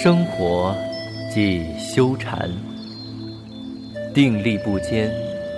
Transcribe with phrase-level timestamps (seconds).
[0.00, 0.76] 生活
[1.28, 2.48] 即修禅，
[4.14, 5.12] 定力不坚、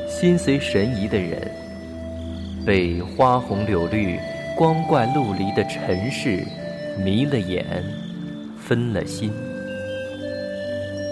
[0.08, 1.46] 心随神移的人，
[2.64, 4.18] 被花红柳绿、
[4.56, 6.42] 光怪陆离的尘世
[7.04, 7.66] 迷了眼、
[8.58, 9.30] 分了心，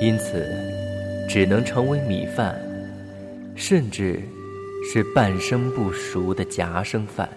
[0.00, 0.46] 因此
[1.28, 2.58] 只能成为米饭，
[3.54, 4.22] 甚至
[4.90, 7.28] 是半生不熟的夹生饭。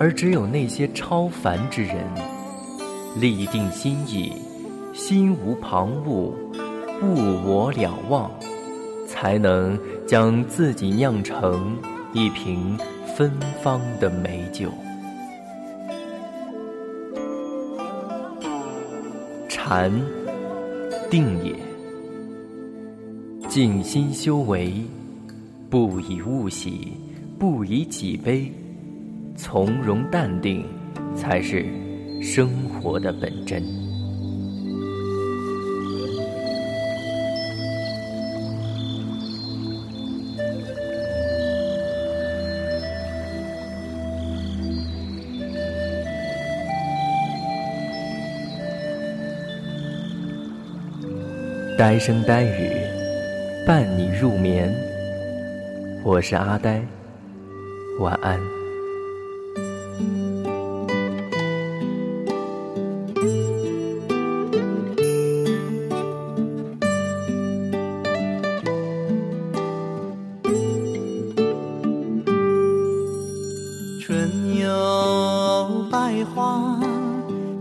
[0.00, 1.96] 而只有那些超凡之人，
[3.20, 4.32] 立定心意，
[4.94, 6.32] 心无旁骛，
[7.02, 8.30] 物我两忘，
[9.08, 9.76] 才能
[10.06, 11.76] 将自己酿成
[12.12, 12.78] 一瓶
[13.16, 14.70] 芬芳的美酒。
[19.48, 19.92] 禅，
[21.10, 21.52] 定也。
[23.48, 24.72] 静心修为，
[25.68, 26.92] 不以物喜，
[27.36, 28.52] 不以己悲。
[29.40, 30.66] 从容淡定，
[31.14, 31.64] 才是
[32.20, 33.62] 生活的本真。
[51.78, 52.72] 呆声呆语，
[53.64, 54.74] 伴你入眠。
[56.04, 56.82] 我是阿呆，
[58.00, 58.57] 晚安。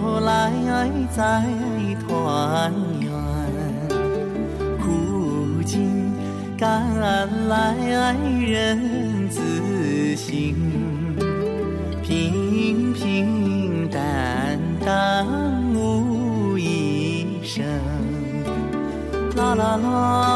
[0.00, 0.52] 后来
[1.10, 1.42] 再
[2.06, 3.10] 团圆，
[4.78, 6.12] 苦尽
[6.58, 6.86] 甘
[7.48, 9.40] 来人自
[10.16, 10.54] 省，
[12.02, 15.26] 平平淡淡
[15.74, 17.64] 无一生，
[19.36, 20.35] 啦啦啦。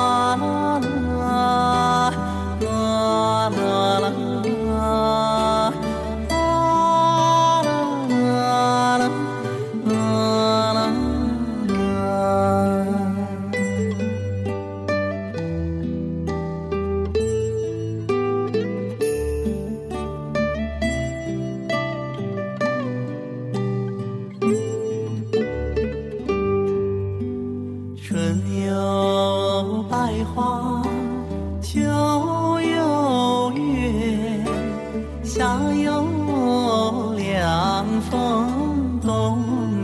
[35.75, 39.39] 有凉风，冬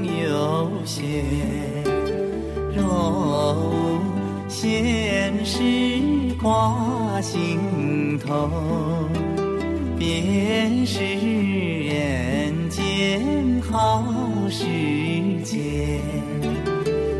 [0.04, 1.02] 有雪，
[2.74, 2.84] 若
[3.52, 4.00] 无
[4.48, 5.62] 闲事
[6.42, 8.50] 挂心头，
[9.98, 14.02] 便是人间好
[14.50, 14.64] 时
[15.42, 16.00] 节。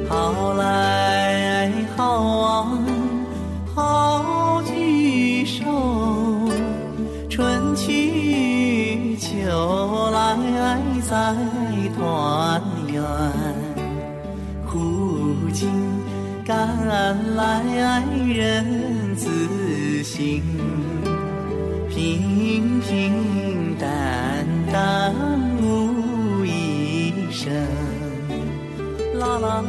[0.08, 2.78] 好来好往，
[3.74, 5.64] 好聚首，
[7.28, 8.55] 春去。
[9.44, 10.36] 秋来
[11.08, 11.34] 再
[11.96, 13.02] 团圆。
[14.70, 15.68] 苦尽
[16.44, 16.54] 甘
[17.36, 19.14] 来人。
[19.16, 19.28] 自
[20.04, 20.42] 省，
[21.88, 25.14] 平平淡淡
[25.62, 27.50] 无一生，
[29.18, 29.62] 啦啦